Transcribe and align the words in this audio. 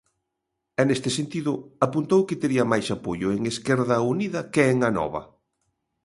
E 0.79 0.81
neste 0.89 1.09
sentido, 1.17 1.53
apuntou 1.85 2.19
que 2.27 2.39
tería 2.41 2.69
máis 2.71 2.87
apoio 2.97 3.27
en 3.35 3.41
Esquerda 3.53 3.95
Unida 4.13 4.39
que 4.53 4.63
en 4.73 4.79
Anova. 4.89 5.21